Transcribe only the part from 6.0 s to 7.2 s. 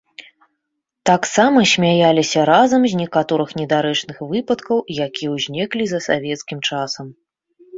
савецкім часам.